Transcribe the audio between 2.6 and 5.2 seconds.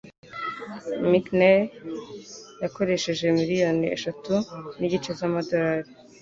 yakoresheje miliyoni eshatu nigice